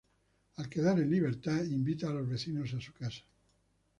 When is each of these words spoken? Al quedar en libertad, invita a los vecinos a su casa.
Al 0.55 0.67
quedar 0.67 0.99
en 0.99 1.11
libertad, 1.11 1.63
invita 1.63 2.09
a 2.09 2.13
los 2.13 2.27
vecinos 2.27 2.73
a 2.73 2.81
su 2.81 2.91
casa. 2.91 3.21